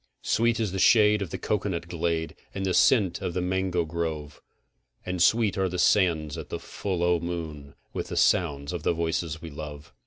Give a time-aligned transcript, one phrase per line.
[0.23, 4.41] Sweet is the shade of the cocoanut glade, and the scent of the mango grove,
[5.05, 8.81] And sweet are the sands at the full o' the moon with the sound of
[8.81, 9.93] the voices we love.